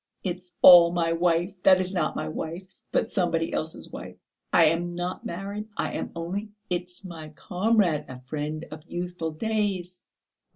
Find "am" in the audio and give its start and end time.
4.65-4.95, 5.93-6.11